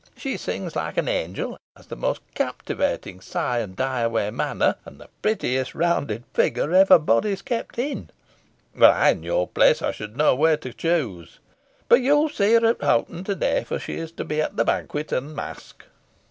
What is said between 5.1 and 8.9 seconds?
prettiest rounded figure ever bodice kept in. Were